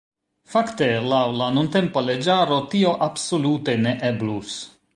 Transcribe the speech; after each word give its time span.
Fakte 0.53 0.87
laŭ 1.11 1.19
la 1.41 1.49
nuntempa 1.57 2.03
leĝaro 2.07 2.57
tio 2.73 2.97
absolute 3.09 3.77
ne 3.85 3.95
eblus. 4.13 4.57